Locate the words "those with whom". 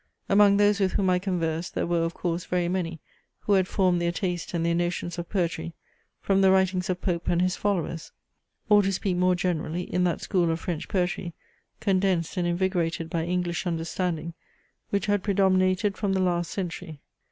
0.57-1.11